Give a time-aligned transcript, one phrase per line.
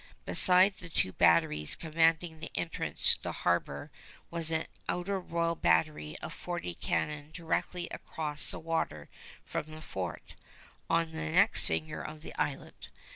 [0.25, 3.91] Besides the two batteries commanding the entrance to the harbor
[4.31, 9.09] was an outer Royal Battery of forty cannon directly across the water
[9.45, 10.33] from the fort,
[10.89, 12.87] on the next finger of the island.